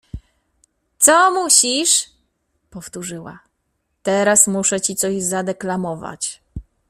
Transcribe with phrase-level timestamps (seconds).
[1.03, 2.09] —Coo musisz?
[2.69, 3.39] Powtórzyła:—
[4.03, 6.41] Teraz muszę ci coś zadeklamować.